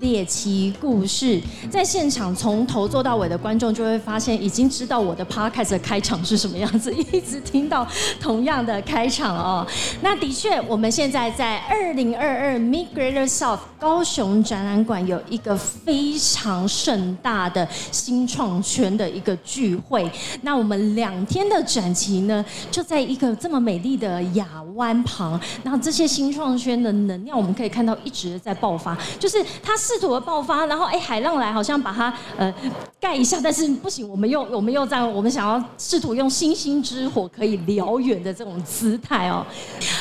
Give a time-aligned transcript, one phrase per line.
[0.00, 1.40] 猎奇故事。
[1.70, 7.86] 在现场从头做到尾的观众就会发现，已经知道我的 podcast 的开场是什么样子，一直听到
[8.20, 9.66] 同样的开场哦。
[10.02, 20.10] 那的确，我们现在在二零二二 Meet Greater South 高雄展览馆有一个非常盛大的新创圈的一个聚会。
[20.42, 25.40] 那我们两天的展期呢，就在一个这么美丽的亚湾旁。
[25.62, 32.52] 那这些新创圈的能量，我们可以看到一直在爆发，就是它试图的爆发，然后哎，海浪来好像把它呃
[33.00, 39.46] 盖一下，但是不行，我们又我们又在我们想要试图用星星之火可以燎原的这种姿态哦。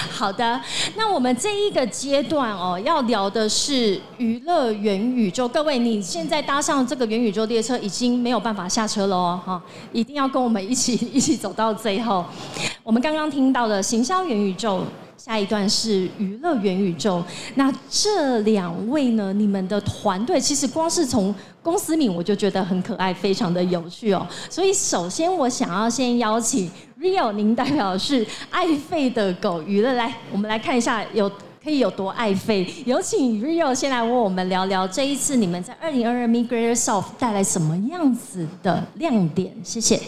[0.09, 0.59] 好的，
[0.95, 5.47] 那我们这一个阶段哦，要聊的是娱乐元宇宙。
[5.47, 12.25] 各位，你现在搭上这个元宇宙列车，已经没有办法下车了哦，哈，一定要跟我们一起一起走到最后。
[12.81, 14.83] 我们刚刚听到的行销元宇宙，
[15.25, 17.23] 下一段是娱乐元宇宙。
[17.55, 24.23] 那这两位呢，你们的团队其实光是从公司名我就觉得很可爱，非常的有趣哦。
[24.51, 26.69] 所以首先我想要先邀请
[27.01, 31.31] Rio，您代表是爱费的狗娱乐来，我们来看一下有。
[31.63, 32.71] 可以有多爱费？
[32.85, 39.51] 有请 Rio 先来为我们聊聊这一次你们在二零二二 Migrator Soft 带来什么样子的亮点？
[39.63, 39.99] 谢谢。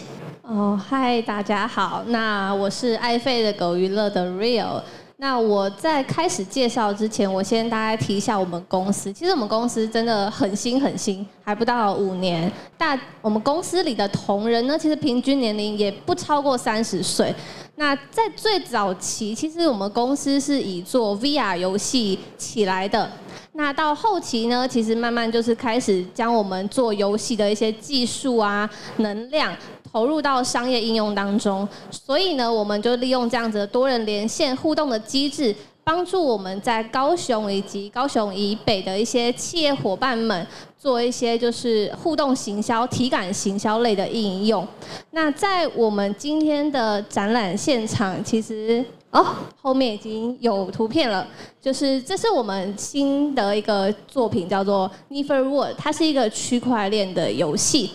[0.42, 4.80] 哦，嗨，大家好，那我是爱费的狗娱乐的 Rio。
[5.20, 9.12] 那我在开始介绍之前，我先大概提一下我们公司。
[9.12, 12.50] 其实我们公司真的很新很新，还不到五年。
[12.76, 17.34] 但我们公司里的同仁呢，其实平均年龄也不超过三十岁。
[17.78, 23.08] 那在最早期，其实我们公司是以做 VR 游戏起来的。
[23.52, 29.56] 那到后期呢，其实慢慢就是开始将我们做游戏的一些技术啊、能量。
[29.90, 35.54] 投入到商业应用当中，所以呢，我们就利用这样子的多人连线互动的机制，
[35.88, 40.46] 帮助我们在高雄以及高雄以北的一些企业伙伴们
[40.78, 44.68] 做一些就是互动行销、体感行销类的应用。
[45.12, 49.24] 那在我们今天的展览现场，其实哦，
[49.62, 51.26] 后面已经有图片了，
[51.58, 57.92] 就是这是我们新的一个作品，叫做 neferworld 它是一个区块链的游戏。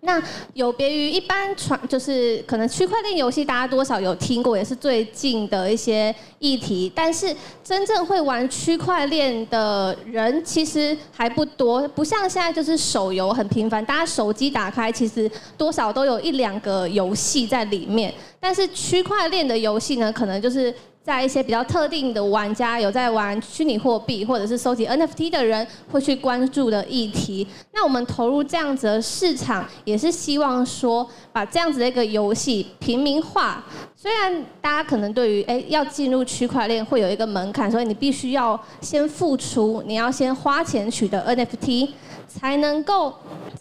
[0.00, 0.22] 那
[0.54, 6.90] 有别于一般传，就是可能区块链游戏，大家多少有听过，也是最近的一些议题。
[6.94, 18.14] 但是真正会玩区块链的人其实还不多，不像现在就是手游很频繁，大家手机打开其实多少都有一两个游戏在里面。
[18.38, 20.72] 但是区块链的游戏呢，可能就是。
[21.08, 33.64] 在一些比较特定的玩家有在玩虚拟货币或者是收集 NFT 的人会去关注的议题，那我们投入这样子的市场，也是希望说把这样子的一个游戏平民化。
[33.96, 41.88] 虽然大家可能对于哎要进入区块链会有一个门槛，所以你必须要先付出，你要先花钱取得 NFT。
[42.28, 43.12] 才能够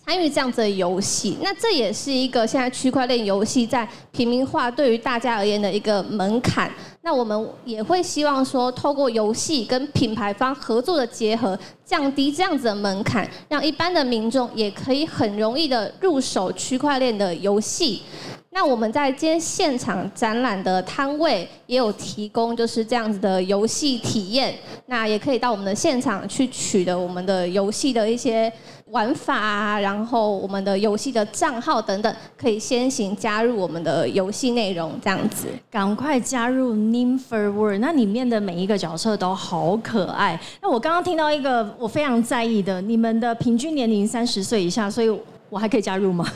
[0.05, 6.69] 参与这样子的游戏，那这也是一个现在区块链游戏在平民化对于大家而言的一个门槛。
[7.01, 18.01] 那我们也会希望说，透过游戏跟品牌方合作的结合，降低这样子的门槛，让一般的民众也可以很容易的入手区块链的游戏。
[18.59, 24.51] 那我们在今天现场展览的摊位也有提供，就是这样子的游戏体验。
[24.87, 28.51] 那也可以到我们的现场去取得我们的游戏的一些
[28.87, 35.45] 玩法啊，然后我们的游戏的账号等等，可以先行加入我们的游戏内容，这样子。
[35.69, 40.41] 赶快加入 Nimfer World，那里面的每一个角色都好可爱。
[40.63, 45.15] 那我刚刚听到一个我非常在意的，你们的平均年龄三十岁以下，所以。
[45.49, 46.29] 我还可以加入吗？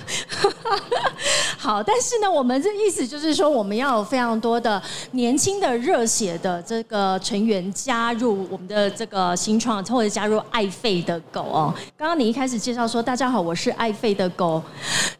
[1.61, 11.71] 好，但是呢，我们这意思就是说，我们要有非常多的年轻的热血的这个成员加入我们的这个新创，或者加入爱费的狗哦。
[11.95, 14.59] 刚刚你一开始介绍说，大家好，我是爱费的狗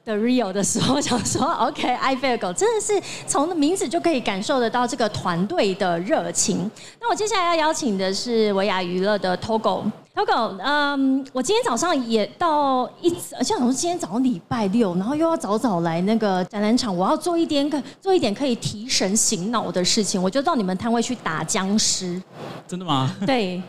[0.04, 6.72] 的 Rio 的时候，想说 OK，爱费的狗真的是从名字就可以感受得到这个团队的热情。
[7.00, 9.84] 那我接下来要邀请的是维亚娱乐的 Togo。
[10.14, 13.10] Togo，嗯，我今天早上也到一，
[13.42, 22.22] 像我是今天早上礼拜六，然后又要早早来那个展览场，我要做一点可做一点可以提神醒脑的事情，我就到你们摊位去打僵尸。
[22.68, 23.10] 真的吗？
[23.26, 23.62] 对，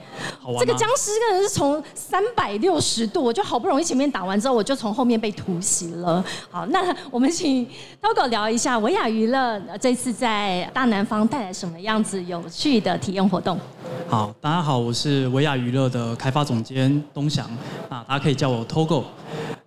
[0.58, 6.24] 这个僵尸真的是从三百六十度，我就好不容易前面打完之后，我就从后面被突袭了。
[6.50, 7.64] 好，那我们请
[8.02, 13.56] Togo 聊一下维亚娱乐这次在大南方带来什么样子有趣的体验活动。
[14.08, 17.46] 好，大家好，我是维亚娱乐的开发总监东翔，
[17.88, 19.04] 啊，大家可以叫我 Togo。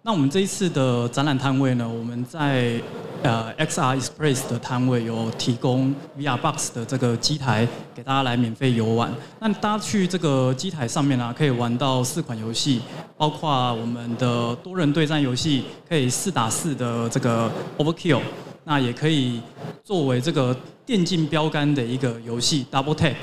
[0.01, 2.79] 那我们这一次的展览摊位呢，我们在
[3.23, 9.11] 呃 XR Express 的摊位有提供 VR Box 的这个机台给大家来免费游玩。
[9.39, 12.81] 那大家去这个机台上面啊，可以玩到四款游戏，
[13.17, 18.21] 包括我们的多人对战游戏，可以四打四的这个 Overkill，
[18.63, 19.41] 那也可以
[19.83, 23.15] 作为这个电竞标杆的一个游戏 Double Tap，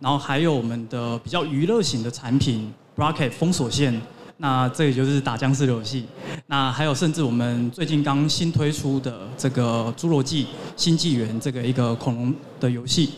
[0.00, 4.00] 然后还有我们的比较娱乐型的产品 Bracket 封锁线。
[4.38, 6.04] 那这个就是打僵尸的游戏，
[6.46, 13.12] 那还有甚至我们最近刚新推出的这个《侏罗纪新纪元》这个一个恐龙的游戏，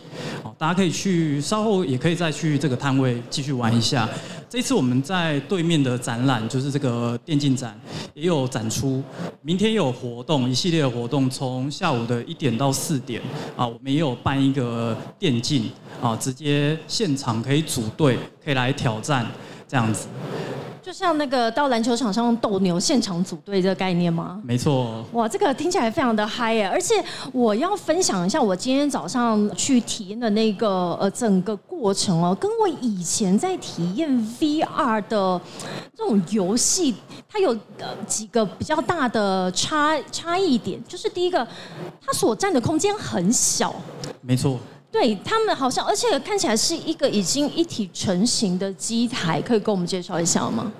[0.45, 4.09] 哦，大家可以去稍后也可以再去这个摊位继续玩一下。
[4.49, 7.77] 这次我们在对面的展览就是这个电竞展
[8.15, 9.03] 也有展出，
[9.43, 13.21] 明天有活动，一系列的活动，从下午的一点到四点
[13.57, 15.69] 啊，我们也有办一个电竞
[16.01, 19.27] 啊，直接现场可以组队，可以来挑战
[19.69, 20.09] 这样子。
[20.81, 24.41] 就像那个到篮球场上斗牛现场组队这个概念吗？
[24.43, 25.05] 没错。
[25.13, 26.67] 哇，这个听起来非常的嗨耶！
[26.67, 26.95] 而且
[27.31, 34.09] 我要分享一下我今天早上去体验的那个呃整个过程哦，跟我以前在体验
[34.41, 35.39] VR 的
[35.95, 36.95] 这种游戏，
[37.29, 41.47] 它有呃几个比较大的差差异点，就是第一个，
[42.01, 43.75] 它所占的空间很小。
[44.23, 44.59] 没错。
[44.91, 50.73] 对他们好像，而且看起来是一个已经一体成型的机台，可以跟我们介绍一下吗？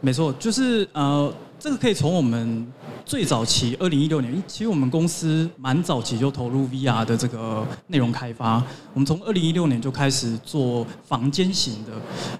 [0.00, 2.66] 没错，就是呃，这个可以从我们
[3.04, 8.62] 最早期二零一六年，其实我们公司蛮早期就投入 VR 的这个内容开发。
[8.94, 11.92] 我们从二零一六年就开始做房间型的，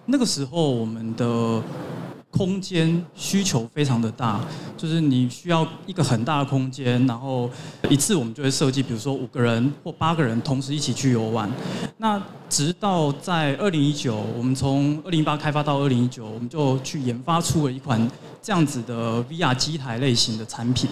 [0.07, 1.63] 那个时候我们的。
[2.33, 4.41] 空间需求非常的大，
[4.75, 7.49] 就是你需要一个很大的空间，然后
[7.91, 11.49] 一次我们就会设计，比如说五个人或八个人同时一起去游玩。
[11.99, 18.11] 那直到在二零一九，我们从二零一八开发到二零一九，我们就去研发出了一款
[18.43, 20.91] 这样子的 VR 机台类型的产品。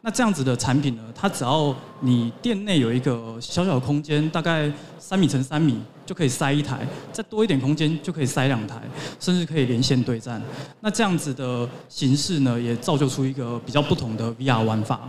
[0.00, 5.80] 那这样子的产品呢，它只要你店内有一个小小的空间，大概三米乘三米。
[6.06, 8.80] 就可以塞一台，再多一点空间就可以塞两台，
[9.18, 10.40] 甚至可以连线对战。
[10.80, 15.00] 那这样子的形式呢，也造就出一个比较不同的 VR 玩法。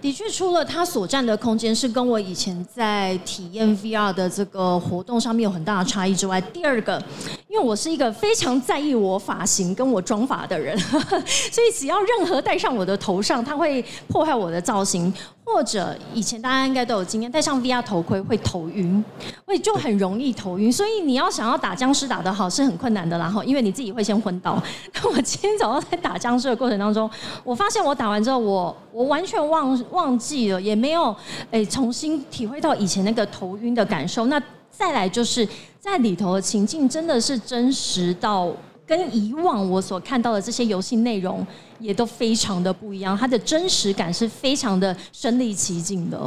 [0.00, 7.02] 的确，除了它所占的空间是跟我以前在体验 VR 的这个活动上面有很大的差异之外，第二个，
[7.48, 10.78] 因为我是一个非常在意我发型跟我妆发的人，
[11.26, 15.12] 所以只要任何戴上我的头上，它会破坏我的造型。
[15.50, 19.02] 或者以前大家应该都有经验，戴上 VR 头盔会头晕，
[19.46, 20.70] 会就很容易头晕。
[20.70, 24.62] 所以你要想要打僵尸打得好是很困难的，然后因为你自己会先昏倒。
[24.92, 27.10] 那我今天早上在打僵尸的过程当中，
[27.42, 31.16] 我发现我打完之后，我我完全忘忘记了，也没有
[31.50, 34.26] 诶重新体会到以前那个头晕的感受。
[34.26, 34.38] 那
[34.70, 35.48] 再来就是
[35.80, 38.52] 在里头的情境真的是真实到。
[38.88, 41.46] 跟以往我所看到的这些游戏内容
[41.78, 46.18] 也都非常的不一样，它的真实感是非常的身临其境的。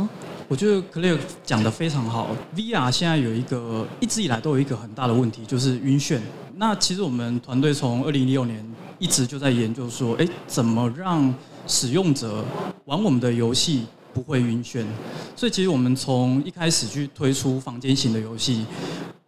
[0.47, 6.19] 我觉得 Clare 讲的非常好，VR 现在有一个一直以来都有一个很大的问题，就是晕眩。
[6.57, 8.63] 那其实我们团队从二零一六年
[8.99, 11.33] 一直就在研究说，哎，怎么让
[11.65, 12.45] 使用者
[12.85, 14.85] 玩我们的游戏不会晕眩？
[15.35, 18.63] 所以其实我们从一开始去推出房间型的游戏。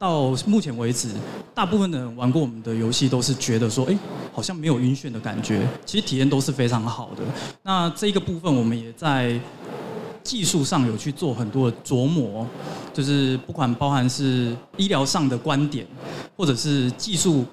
[0.04, 1.08] 到目前为止，
[1.56, 3.98] 大部分的人玩过我们的游戏都是觉得说，哎，
[4.34, 5.66] 好像没有晕眩的感觉。
[5.86, 7.24] 其实体验都是非常好的。
[7.62, 9.40] 那这一个部分，我们也在
[10.22, 12.46] 技术上有去做很多的琢磨，
[12.94, 15.88] 就是不管包含是医疗上的观点，
[16.36, 17.46] 或者是技术。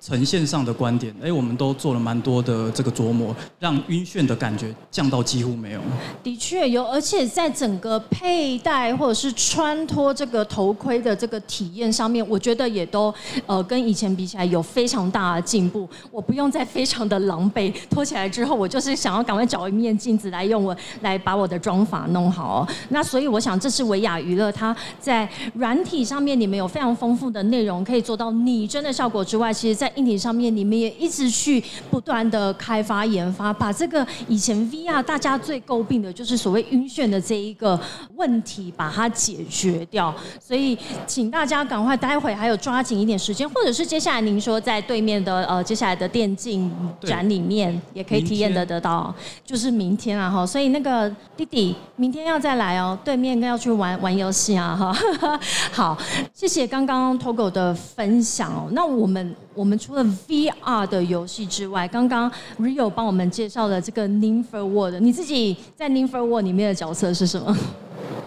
[0.00, 5.80] 呈现上的观点，哎，我们都做了蛮多的这个琢磨，让晕眩的感觉降到几乎没有。
[6.22, 13.14] 的确有，而且在整个佩戴或者是穿脱这个头盔的这个体验上面，我觉得也都
[13.44, 15.86] 呃跟以前比起来有非常大的进步。
[16.10, 22.66] 我不用再非常的狼狈，脱起来之后，我就是想要赶快找一面镜子来用我来把我的妆法弄好。
[22.88, 37.78] 那所以我想，这是维亚娱乐它在软体上面，你们有非常丰富的内容可以做到拟真的效果之外，其实在硬体上面，你们也一直去不断的开发研发，把这个以前 VR 大家最诟病的就是所谓晕眩的这一个
[38.16, 40.14] 问题，把它解决掉。
[40.40, 46.70] 所以，请大家赶快，待会还有抓紧一点时间，或者是接下来您说在对面的呃接下来的电竞
[47.02, 50.46] 展里面也可以体验的得到，就是明天啊哈。
[50.46, 54.96] 所以那个弟弟明天要再来哦，对面要去玩玩游戏啊哈。
[55.72, 55.98] 好，
[56.32, 58.68] 谢谢刚刚 Togo 的分享哦。
[58.72, 59.34] 那我们。
[59.52, 67.56] 我们除了 VR 的游戏之外，刚刚 Rio 帮我们介绍了这个 Ninfer World，你自己在 Ninfer World 里面的角色是什么？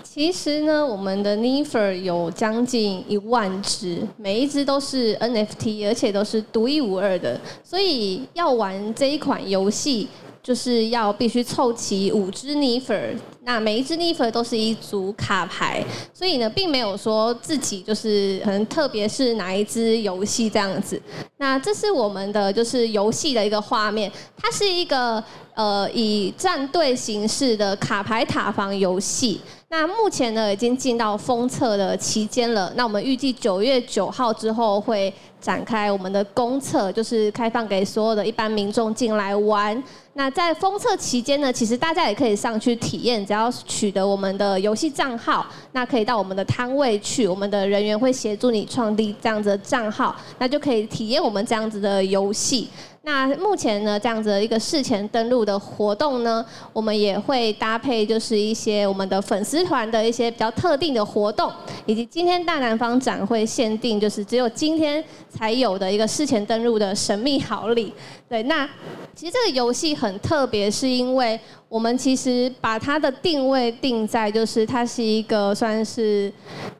[0.03, 7.39] 其实呢，我们的 Ninfer 有将近一万只，每一只都是 NFT，而且都是独一无二的。
[7.63, 10.07] 所以要玩这一款游戏，
[10.43, 15.81] 就是要必须凑齐五只 Nifer，那每一只 Nifer 都是一组卡牌，
[16.13, 21.01] 所以呢，并没有说自己就是可能特别是哪一支游戏这样子。
[21.38, 25.23] 那这是我们的就是游戏的一个画面，它是一个
[25.53, 29.39] 呃以战队形式的卡牌塔防游戏。
[29.75, 32.72] 那目前呢，已经进到封测的期间了。
[32.75, 35.12] 那我们预计九月九号之后会
[35.42, 39.84] 展开我们的公测，就是开放给所有的一般民众进来玩。
[40.13, 52.70] 那在封测期间呢，其实大家也可以上去体验，只要取得我们的游戏账号，那可以到我们的摊位去，我们的人员会协助你创立这样子的账号，那就可以体验我们这样子的游戏。
[53.05, 61.51] 那目前呢，这样子的一个事前登录的活动呢，我们也会搭配就是一些我们的粉丝团的一些比较特定的活动，
[61.86, 67.93] 以及今天大南方展会限定就是只有今天才有的一个事前登录的神秘好礼。
[68.29, 68.65] 对，那
[69.13, 76.31] 其实这个游戏很特别，是因为我们其实把它的定位定在就是它是一个算是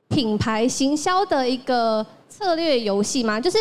[0.08, 3.58] 品牌行销的一个策略游戏嘛，就是。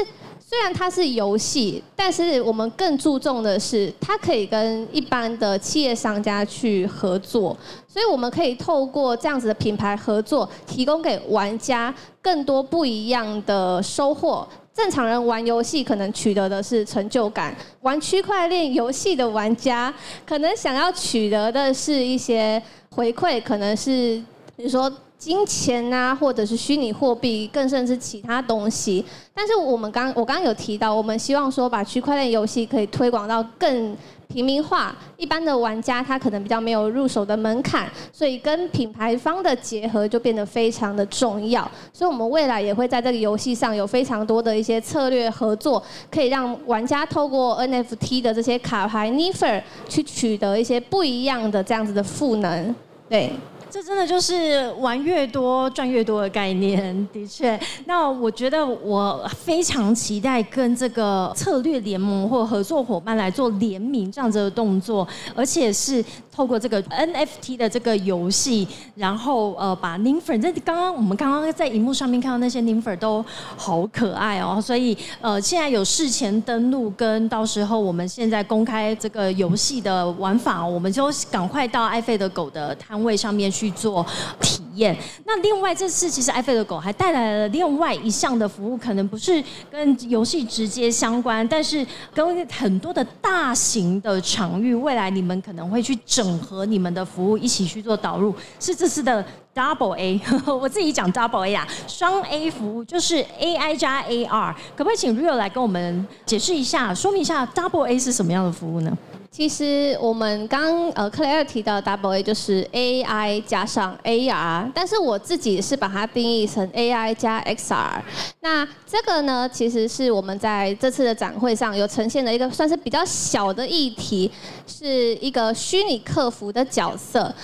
[0.53, 7.57] 虽然它是游戏，但是我们更注重的是，它可以跟一般的企业商家去合作，
[7.89, 14.47] 所以我们可以透过这样子的品牌合作，提供给玩家更多不一样的收获。
[14.75, 19.91] 正常人玩游戏可能取得的是成就感，玩区块链游戏的玩家
[20.27, 24.23] 可能想要取得的是一些回馈，可能是
[24.55, 24.93] 比如说。
[25.23, 29.05] 金钱啊，或者是虚拟货币，更甚至其他东西。
[29.33, 41.71] 但是我们刚我刚刚有提到，我们希望说把区块链游戏可以推广到更平民化，一般的玩家他可能比较没有入手的门槛，所以跟品牌方的结合就变得非常的重要。
[41.93, 52.75] 所以我们未来也会在这个游戏上有非常多的一些策略合作，可以让玩家透过 NFT 的这些卡牌 Nifer 去取得一些不一样的这样子的赋能，
[53.09, 53.31] 对。
[53.73, 57.59] 这真的就是玩越多赚越多的概念，的确。
[57.87, 73.25] 那我觉得我非常期待跟这个策略联盟或合作伙伴来做联名这样子的动作，而且是透过这个 NFT 的这个游戏，然后呃把 Ninfer，这刚刚我们刚刚在荧幕上面看到那些 NIFER 都
[73.57, 83.62] 好可爱哦，所以呃现在有事前登录跟到时候我们现在公开这个游戏的玩法，我们就赶快到爱费的狗的摊位上面去。
[83.63, 84.05] 去做
[84.41, 84.97] 体验。
[85.25, 98.35] 那另外这次其实爱菲的狗还带来了另外一项的服务，可能不是跟游戏直接相关，但是跟很多的大型的场域，未来你们可能会去整合你们的服务，一起去做导入。
[98.59, 104.53] 是这次的 Double A，我自己讲 Double A 啊，双 A 服务就是 AI 加 AR。
[104.77, 108.99] 可不可以请 Real 来跟我们解释一下，说明一下 Double A 是什么样的服务呢？
[109.33, 118.03] 其实我们刚呃克莱尔提到 Double A 就是 AI 加上 AR，但是我自己是把它定义成 AI 加 XR。
[118.41, 124.31] 那这个呢，其实是我们在这次的展会上有呈现的一个算是比较小的议题，
[124.67, 127.35] 是一个虚拟客服的角色。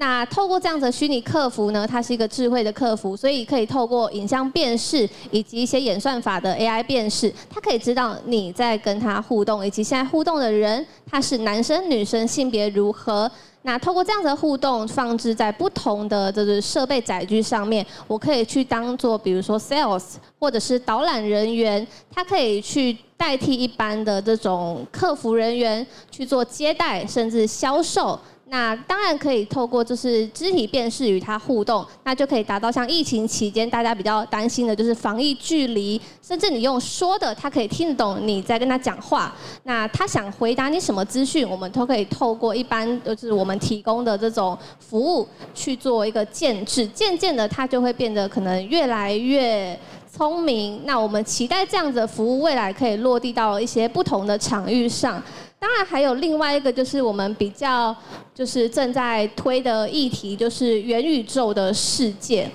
[0.00, 13.30] 那透过这样的虚拟客服呢，它是一个智慧的客服，所以可以透过影像辨识以及一些演算法的 AI 辨识，它可以知道你在跟它互动，以及现在互动的人他是男生女生性别如何。
[13.60, 28.18] 那透过这样的互动放置在不同的这个设备载具上面，我可以去当做比如说 sales 或者是导览人员，它可以去代替一般的这种客服人员去做接待甚至销售。
[28.50, 39.32] 那当然可以透过就是肢体辨识与它互动，那就可以达到像疫情期间大家比较担心的就是防疫距离，甚至你用说的，他可以听得懂你在跟他讲话。
[39.62, 49.78] 那他想回答你什么资讯，我们都可以透过一般就是我们提供的这种服务去做一个建制，渐渐的它就会变得可能越来越
[50.12, 50.80] 聪明。
[50.84, 55.22] 那我们期待这样子的服务未来可以落地到一些不同的场域上。
[55.60, 57.94] 当然还有另外一个，就是我们比较
[58.34, 62.50] 就是正在推的议题，就是元宇宙的世界。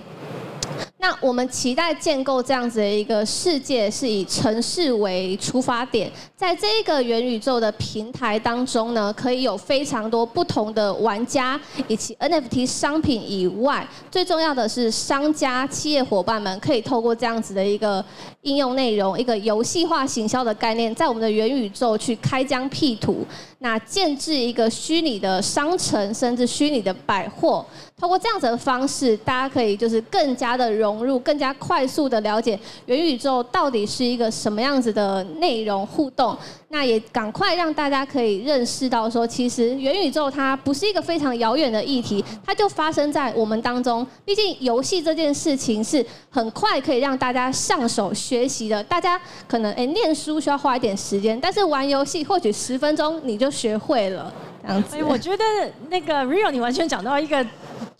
[1.07, 18.03] 那我们期待建构这样子的一个世界，是以城市为出发点，在这一个元宇宙的平台当中呢，可以有非常多不同的玩家，以及 NFT 商品以外，最重要的是商家、企业伙伴们可以透过这样子的一个
[18.41, 23.23] 应用内容，一个游戏化行销的概念，在我们的元宇宙去开疆辟土。
[23.65, 27.65] 那建制一个虚拟的商城，甚至虚拟的百货，
[27.99, 36.37] 通过这样子的方式，大家可以就是更加的融入，更加快速的了解元宇宙到底是一个什么样子的内容互动。
[36.69, 44.05] 那也赶快让大家可以认识到，说其实元宇宙它不是一个非常遥远的议题，它就发生在我们当中。
[44.23, 48.83] 毕竟游戏这件事情是很快可以让大家上手学习的。
[48.83, 54.31] 大家可能诶念书需要花一点时间，但是玩游戏或许十分钟你就学会了。
[54.61, 55.43] 这样子，我觉得
[55.89, 57.45] 那个 real，你完全讲到一个。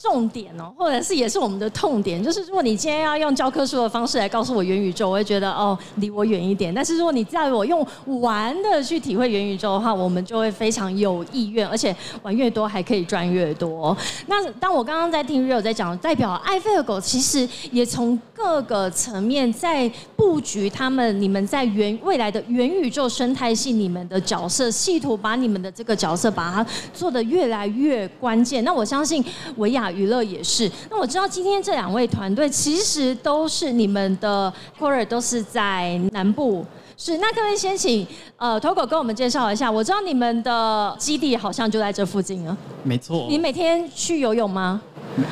[0.08, 6.72] 重点哦，或者是也是我们的痛点，就是如果你今天要用教科书的方式来告诉我元宇宙，我会觉得哦离我远一点。
[6.72, 7.86] 但是如果你在我用
[8.22, 13.98] 玩的去体会元宇宙的话，我们就会非常有意愿，而且玩越多还可以赚越多。
[14.28, 28.64] 那当我刚刚在听 Rio 在讲，代表爱菲尔狗其实也从各个层面在布局他们，你们在元未来的元宇宙生态系，你们的角色，试图把你们的这个角色把它做的越来越关键。
[28.64, 29.24] 那我相信
[29.58, 30.70] 维亚娱乐也是。
[30.90, 36.66] 那我知道今天这两位团队其实都是你们的 quarter 都是在南部。
[36.98, 39.70] 是，那各位先请呃 Togo 跟我们介绍一下。
[39.70, 42.56] 我知道你们的基地好像就在这附近啊。
[42.84, 43.28] 没错。
[43.30, 44.82] 你每天去游泳吗？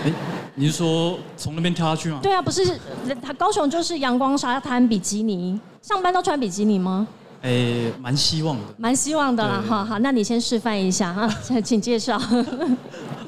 [0.04, 0.12] 哎，
[0.56, 2.20] 你是说从那边跳下去吗？
[2.22, 2.78] 对啊，不是，
[3.22, 7.08] 他高雄就是阳光沙滩比基尼，上班都穿比基尼吗？
[7.42, 8.64] 哎，蛮希望的。
[8.78, 11.30] 蛮希望的啦，好好，那你先示范一下哈，
[11.64, 12.18] 请介绍。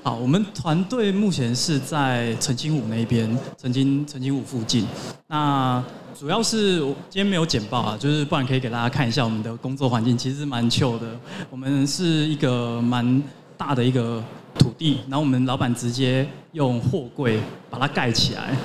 [0.06, 4.86] 好，我们团队目前是在澄清湖那边，澄清澄清湖附近。
[5.26, 5.84] 那
[6.16, 6.78] 主要是
[7.10, 11.08] 今天没有简报啊，就是不然可以给大家看一下我们的工作环境，其实蛮旧的。
[11.50, 13.20] 我们是一个蛮
[13.58, 14.24] 大的一个
[14.60, 17.40] 土地，然后我们老板直接用货柜
[17.72, 18.56] 把它盖起来。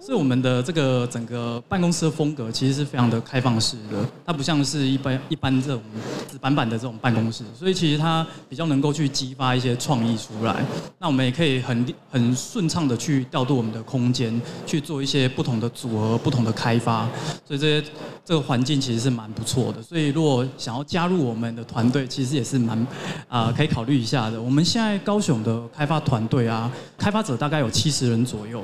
[0.00, 5.82] 所以我们的这个整个办公室的风格其实是非常的开放式的，它不像是一般一般这种
[6.30, 10.64] 纸板板的这种办公室，所以其实它比较能够去激发一些创意出来。
[10.98, 17.08] 那我们也可以很很顺畅的去调度我们的空间，去做一些不同的组合、不同的开发。
[17.46, 17.86] 所以这些
[18.24, 19.82] 这个环境其实是蛮不错的。
[19.82, 22.86] 所以如果想要加入我们的团队，其实也是蛮
[23.28, 24.40] 啊可以考虑一下的。
[24.40, 28.62] 我们现在高雄的开发团队啊，开发者大概有七十人左右。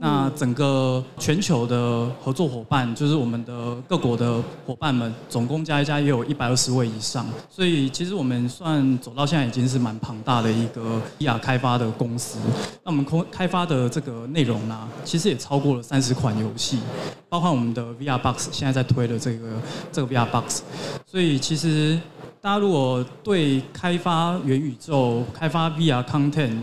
[0.00, 12.38] 那整个全球的合作伙伴，就是我们的各国的伙伴们，总共加一加也有一百二十位以上，所以其实我们算走到现在已经是蛮庞大的一个 VR 开发的公司。
[12.84, 16.80] 那我们开开发的这个内容呢，其实也超过了三十款游戏，
[17.28, 19.48] 包括我们的 VR Box 现在在推的这个
[19.92, 20.62] 这个 VR Box。
[21.06, 21.98] 所以其实
[22.40, 26.58] 大家如果对开发元宇宙、开发 VR Content，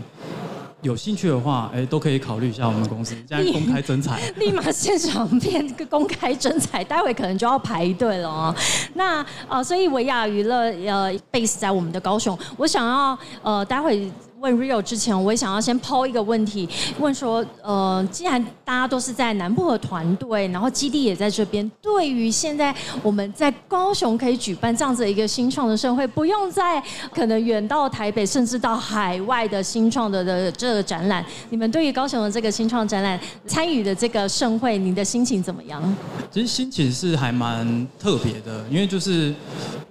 [0.86, 3.16] 有兴趣的话，哎，都可以考虑一下我们公司。
[3.28, 8.54] 现在公开征才， 立马现场变个公开征才，待会可能就要排队了哦。
[8.94, 14.10] 那呃，所以维亚娱乐呃 base 在我们的高雄，我想要呃，待会。
[14.38, 16.68] 问 Rio 之前，我也想要先抛一个问题，
[16.98, 26.82] 问说，呃，既然大家都是在南部的团队，然后基地也在这边，对于现在我们在高雄可以举办这样子一个新创的盛会，不用在
[27.14, 35.82] 可能远到台北，甚至到海外的新创的的这个展览，你们对于高雄的这个新创展览参与的这个盛会，你的心情怎么样？
[36.30, 39.34] 其实心情是还蛮特别的，因为就是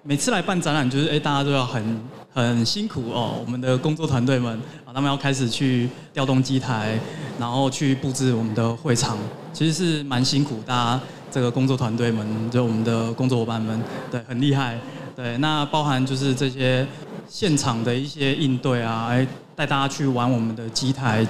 [0.04, 2.00] 每次来办展览，就是哎，大家都要很。
[2.36, 7.00] 很辛苦哦，我们的工作团队们啊，他们要开始去调动机台，
[7.40, 9.18] 然后去布置我们的会场，
[9.54, 10.60] 其实是蛮辛苦。
[10.66, 14.78] 大家这个工作团队们，就我们的工作伙伴们，对，很厉害。
[15.16, 16.86] 对，那包含就是这些
[17.26, 21.26] 现场的一些应对啊，来带大家去玩我们的机台。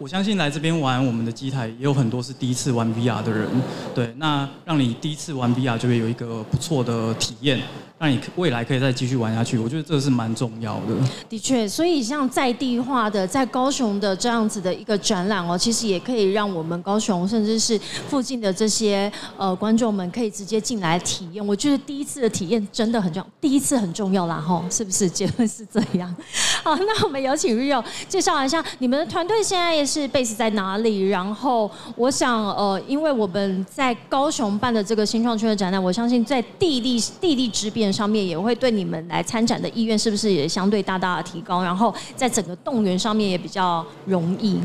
[0.00, 3.48] 我相信来这边玩我们的机台，也有很多是第一次玩 VR 的人。
[3.94, 7.60] 对，那让你第一次玩 VR 就会有一个不错的体验。
[7.98, 10.94] 让你未来可以再继续玩下去，我觉得这是蛮重要的。
[11.28, 17.76] 的确，所以像在地化的在高雄的这样子的一个展览哦，其实也可以让我们高雄甚至是
[18.08, 21.44] 附近的这些呃观众们可以直接进来体验。
[21.44, 25.10] 我觉得第一次的体验真的很重要，第一次很重要啦吼，是不是？
[25.10, 26.14] 结论是这样。
[26.62, 31.08] 好，那我们有请 Rio 介绍一下你们的团队现在也是 base 在哪里？
[31.08, 37.87] 然后我想呃，因为我们在高雄办的这个新创圈的展览，我相信在地利地利之便。
[37.92, 41.62] 上面也会对你们来参展的意愿是不是也相对大大的提高？
[41.62, 44.60] 然后在整个动员上面也比较容易。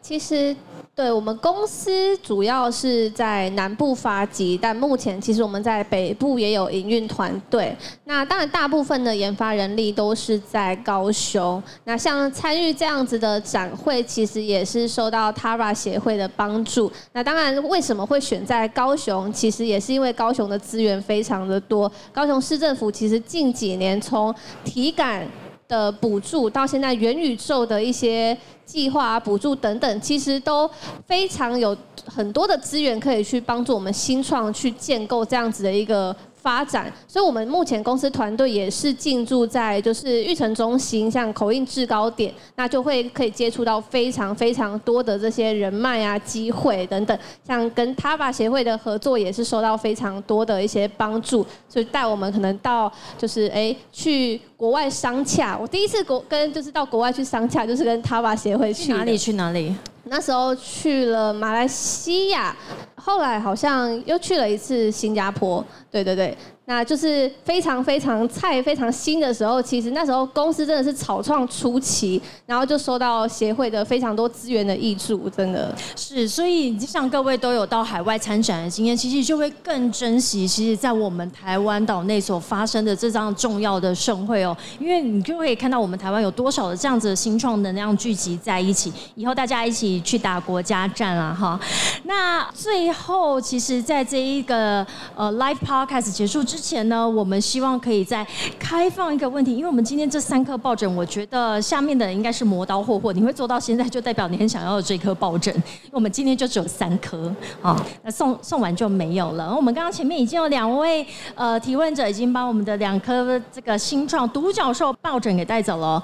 [0.00, 0.56] 其实
[0.98, 7.72] 对我们公司主要是在南部发迹，但目前其实我们在北部也有营运团队。
[8.02, 11.62] 那当然，大部分的研发人力都是在高雄。
[11.84, 16.90] 那像参与这样子的展会，其实也是受到 Tara 协会的帮助。
[17.12, 19.32] 那当然，为什么会选在高雄？
[19.32, 21.88] 其实也是因为高雄的资源非常的多。
[22.12, 24.34] 高雄市政府其实近几年从
[24.64, 25.24] 体感
[25.68, 28.36] 的补助到现在元宇宙的一些。
[28.68, 30.70] 计划啊、补助等等，其实都
[31.06, 36.14] 非常有很多的资源可以去帮助我们新创去建构这样子的一个。
[36.48, 47.18] 发展，所以我们目前公司团队也是进驻在就是育成中心，像口音制高点，那就会可以接触到非常非常多的这些人脉啊、机会等等。
[47.46, 55.58] 像跟 TAVA 协会的合作也是受到非常多的一些帮助，所以带我们可能到就是哎去国外商洽。
[55.60, 59.74] 我第一次国跟就是到国外去商洽，就是跟 TAVA 协会去哪里去哪里？
[60.10, 62.54] 那时候去了马来西亚，
[62.96, 65.64] 后来好像又去了一次新加坡。
[65.90, 66.36] 对对对。
[66.68, 76.28] 那就是非常非常菜、非常新的时候，其实那时候公司真的是草创初期，然后就收到协会的非常多资源的益助，真的是。
[76.28, 91.58] 所以就像各位都有到海外参展的经验，其实就会更珍惜，其实在我们台湾岛内所发生的这张重要的盛会哦，因为你就会看到我们台湾有多少的这样子的新创能量聚集在一起，以后大家一起去打国家战啊哈。
[92.04, 98.26] 那最后，其实在这一个呃 live podcast 结束之之前呢，我们希望可以再
[98.58, 105.54] 开放一个问题，因为我们今天这三颗抱枕，我觉得下面的人应该是磨刀霍霍，你会做到现在，就代表你很想要这颗抱枕。
[105.92, 109.54] 我们今天就只有三颗啊， 那送送完就没有了。
[109.54, 116.02] 我们刚刚前面已经有两位呃提问者已经把我们的两颗这个新创独角兽抱枕给带走了，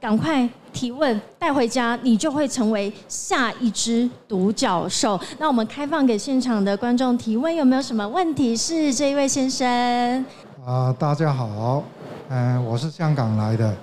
[0.00, 0.48] 赶快。
[0.70, 5.18] 提问带回家，你就会成为下一只独角兽。
[5.38, 8.54] 那我们开放给现场的观众提问，有没有什么问题？
[8.54, 10.24] 是这一位先生。
[10.64, 11.82] 啊，大家好，
[12.28, 13.74] 嗯，我是香港来的。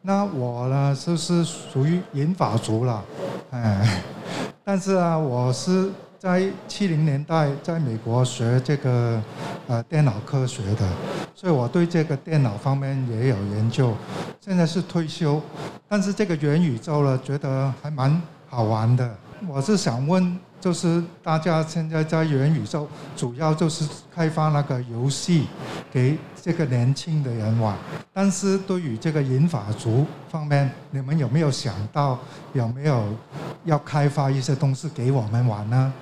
[0.00, 3.04] 那我呢，就是属于银发族了，
[3.50, 4.02] 哎，
[4.64, 5.90] 但是啊，我是。
[6.20, 9.22] 在七零年代，在美国学这个
[9.68, 10.84] 呃电脑科学的，
[11.38, 13.94] 所以我对这个电脑方面也有研究。
[14.40, 15.40] 现在是退休，
[15.88, 19.16] 但是这个元宇宙呢，觉得还蛮好玩的。
[19.46, 25.46] 我是想问，就是大家现在在元宇宙，主要就是开发那个游戏
[25.92, 27.76] 给这个年轻的人玩，
[28.12, 32.18] 但是对于这个银发族方面，你们有没有想到
[32.52, 33.04] 有没有
[33.64, 35.92] 要开发一些东西给我们玩呢？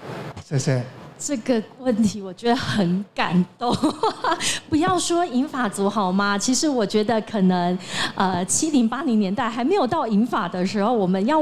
[0.42, 0.82] 谢谢。
[1.18, 3.74] 这个问题我觉得很感动，
[4.68, 6.36] 不要说银发族好吗？
[6.36, 7.78] 其实我觉得可能，
[8.14, 11.40] 呃，七零八零年代还没有到银发的时候，我们要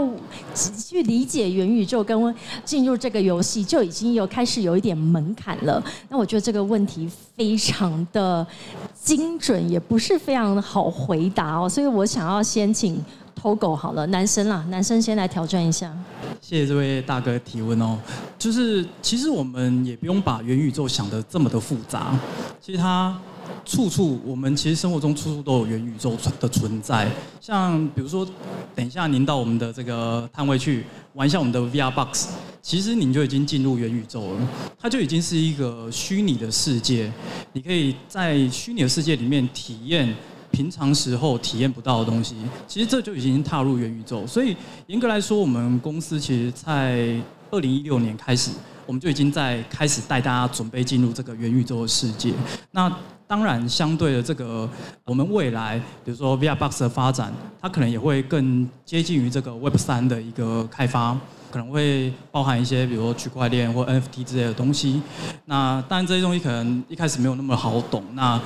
[0.54, 2.34] 去理解元宇宙跟
[2.64, 5.82] 进入这个游戏，就已经有开始有一点门槛了。
[6.08, 8.46] 那我觉得这个问题非常的
[8.94, 11.68] 精准，也不是非常的好回答哦。
[11.68, 13.04] 所以我想要先请。
[13.34, 15.92] 偷狗好了，男生啦，男生先来挑战一下。
[16.40, 17.98] 谢谢这位大哥提问哦，
[18.38, 22.18] 就是其实我们也不用把元宇宙想的这么的复杂，
[22.60, 23.18] 其实它
[23.64, 27.10] 处处，我们其实生活中处处都有元宇宙存的存在。
[27.40, 28.26] 像比如说，
[28.74, 32.28] 等一下您到我们的这个摊位去玩一下我们的 VR Box，
[32.60, 37.10] 其实您就已经进入元宇宙了，它就已经是一个虚拟的世界，
[37.52, 40.14] 你可以在虚拟的世界里面体验。
[40.54, 42.36] 平常时候体验不到的东西，
[42.68, 44.24] 其实这就已经踏入元宇宙。
[44.24, 47.16] 所以严格来说，我们公司其实在
[47.50, 48.52] 二零一六年开始，
[48.86, 52.32] 我们就已经在开始带大家准备进入这个元宇宙的世界。
[52.70, 52.90] 那
[53.26, 54.68] 当然，相对的这个，
[55.04, 61.18] 我们未来比如说 VR Box 的发展，它可能也会更接近于这个 Web 三的一个开发。
[61.50, 65.00] 可能会包含一些，比如说区块链或 NFT 之类的东西。
[65.44, 68.02] 那当然这些东西可能一开始没有那么好懂。
[68.14, 68.40] 那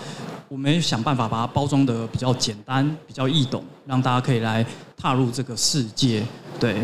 [0.49, 4.65] 我们想办法把它包装的比较简单、比较易懂，让大家可以来
[4.97, 6.25] 踏入这个世界。
[6.59, 6.75] 对。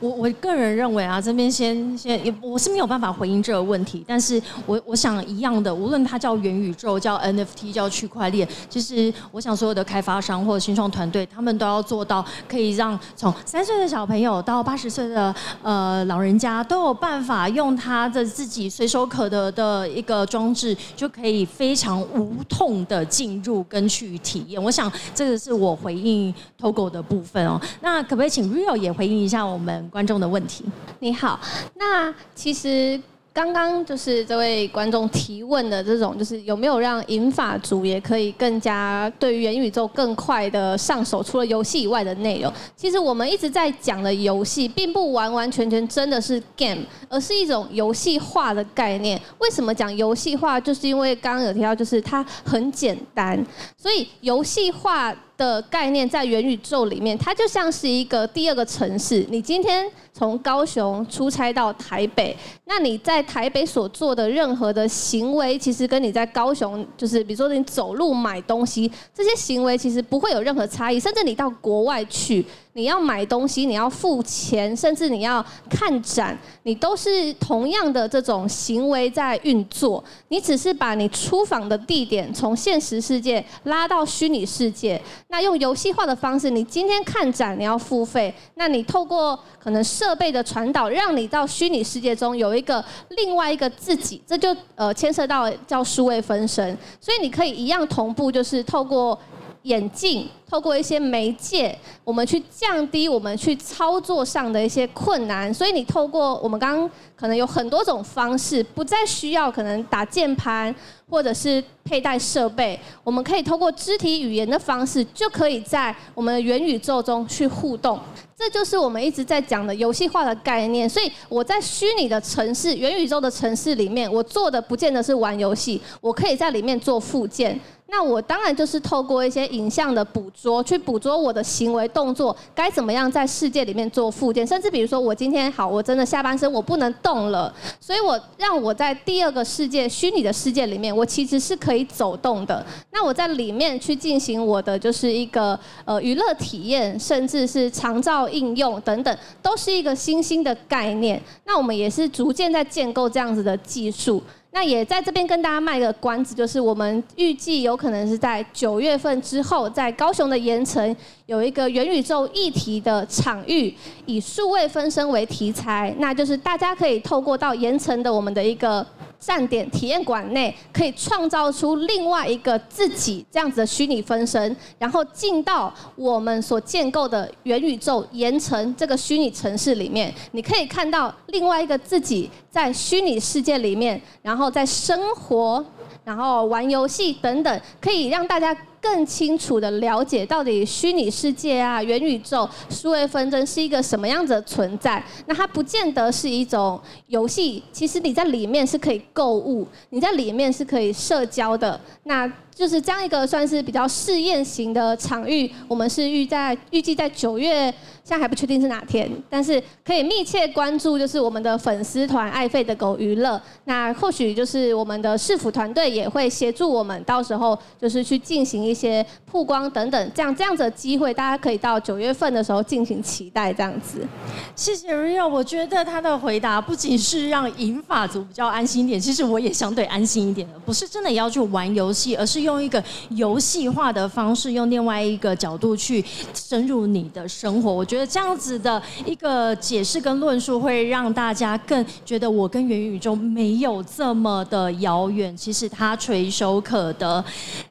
[0.00, 24.62] 我我个人认为啊，这边先先也我是没有办法回应这个问题，但是我我想一样的，无论它叫元宇宙、叫 NFT、叫区块链，其实我想所有的开发商或者新创团队，他们都要做到可以让从三岁的小朋友到八十岁的呃老人家都有办法用他的自己随手可得的一个装置，就可以非常无痛的进入跟去体验。
[24.62, 27.60] 我想这个是我回应 Togo 的部分哦。
[27.80, 29.63] 那可不可以请 Rio 也回应一下我们？
[29.64, 30.64] 们观众的问题，
[31.00, 31.40] 你好。
[31.74, 33.00] 那其实
[33.32, 41.20] 刚刚就是这位观众提问的这种，就是有没有让银发族也可以更加对于元宇宙更快的上手？
[41.20, 49.20] 除了游戏以外的内容，其实我们一直在讲的游戏，并不完完全全真的是 game，而是一种游戏化的概念。
[49.38, 50.60] 为什么讲游戏化？
[50.60, 53.44] 就是因为刚刚有提到，就是它很简单，
[53.76, 55.12] 所以游戏化。
[55.36, 59.26] 的概念在元宇宙里面，它就像是一个第二个城市。
[59.28, 71.00] 你今天从高雄出差到台北，那你在台北所做的任何的行为，其实跟你在高雄，就是比如说你走路买东西，这些行为其实不会有任何差异。
[71.00, 72.44] 甚至你到国外去。
[72.74, 80.02] 你要买东西，你要付钱，甚至你要看展，你都是同样的这种行为在运作。
[80.28, 99.16] 你只是把你出访的地点从现实世界拉到虚拟世界，那用游戏化的方式，你今天看展你要付费，那你透过可能设备的传导，让你到虚拟世界中有一个另外一个自己，这就呃牵涉到叫数位分身，所以你可以一样同步，就是透过。
[99.64, 105.52] 眼镜透过一些媒介，我们去降低我们去操作上的一些困难。
[105.52, 110.74] 所以你透过我们刚刚可能有很多种方式，不再需要可能打键盘
[111.08, 117.98] 或者是佩戴设备，我们可以透过肢体语言的方式，就可以在我们的元宇宙中去互动。
[118.36, 120.88] 这就是我们一直在讲的游戏化的概念。
[120.88, 127.58] 所以我在虚拟的城市、元宇宙的城市里面，我做的不见得是玩游戏，我可以在里面做附件。
[127.86, 142.64] 那我当然就是透过一些影像的捕捉，去捕捉我的行为动作该怎么样在世界里面做附件，甚至比如说我今天好，我真的下半身我不能动了，所以我让我在第二个世界虚拟的世界里面，我其实是可以走动的。
[142.92, 151.18] 那我在里面去进行我的就是一个呃娱乐体验，甚至是长照应用等等，都是一个新兴的概念。
[151.46, 154.22] 那我们也是逐渐在建构这样子的技术。
[154.54, 163.74] 那也在这边跟大家卖个关子，就是我们预计有可能是在九月份之后，在高雄的盐城有一个元宇宙议题的场域，
[164.06, 168.86] 以数位分身为题材，那就是大家可以透过到盐城的我们的一个。
[169.24, 185.64] 站点体验馆内可以创造出另外一个自己这样子的虚拟分身，然后进到我们所建构的元宇宙盐城这个虚拟城市里面，你可以看到另外一个自己在虚拟世界里面，然后在生活。
[186.04, 188.54] 然后玩游戏等等，可以让大家
[188.84, 195.02] 更清楚的了解到底虚拟世界啊、元宇宙、数位纷争是一个什么样子的存在。
[195.24, 201.80] 那它不见得是一种游戏，其实你在里面是可以购物，你在里面是可以社交的。
[202.02, 207.64] 那就是这样一个算是比较试验型的场域，我们是预在预计在九月，
[208.04, 224.06] 现在还不确定是哪天，但是可以密切关注，就是我们的粉丝团爱费的狗娱乐，那或许就是我们的市府团队也会协助我们，到时候就是去进行一一些曝光等等，这样这样子的机会，大家可以到九月份的时候进行期待，这样子。
[224.54, 232.44] 谢谢 Rio，我觉得他的回答不仅是让银发族比较安心一点，其实我也相对安心一点的，不是真的要去玩游戏，而是。
[232.44, 247.24] 用一个游戏化的方式，用另外一个角度去深入你的生活，我觉得这样子的一个解释跟论述，会让大家更觉得我跟元宇宙没有这么的遥远，其实它垂手可得。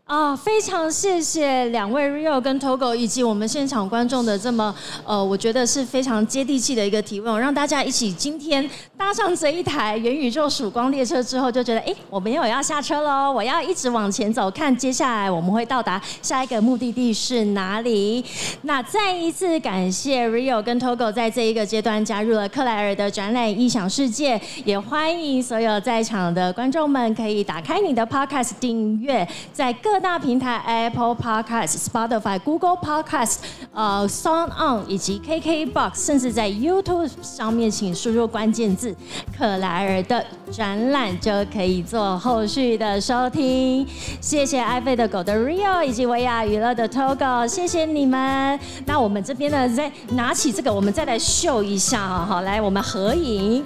[0.06, 18.24] 啊，非常谢谢两位 Rio 跟 Togo 以及我们现场观众的这么呃，我觉得是非常接地气的一个提问，让大家一起今天搭上这一台元宇宙曙光列车之后，就觉得哎，我没有要下车喽，我要一直往前走，看接下来我们会到达下一个目的地是哪里。
[18.64, 29.93] 那再一次感谢 Rio 跟 Togo 在这一个阶段加入了克莱尔的展览异想世界，也欢迎所有在场的观众们可以打开你的 Podcast 订阅，在各。
[30.00, 33.38] 大平台 Apple Podcast、Spotify、Google Podcast、
[33.74, 38.96] 呃 Sound On 以及 KKBox，甚至在 YouTube 上面，请输入关键字
[39.38, 43.88] “克莱尔”的展览，就可以做后续的收听。
[44.20, 48.60] 谢谢爱飞的狗的 Rio 以及维亚娱乐的 Togo，谢谢你们。
[48.86, 53.64] 那我们这边呢，再拿起这个，我们再来秀一下哈，好，来我们合影。